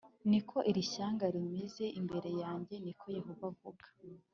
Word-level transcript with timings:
ni 0.29 0.39
ko 0.49 0.57
iri 0.69 0.83
shyanga 0.91 1.25
rimeze 1.35 1.85
imbere 1.99 2.29
yanjye 2.41 2.75
ni 2.83 2.93
ko 2.99 3.05
Yehova 3.17 3.43
avuga 3.51 3.85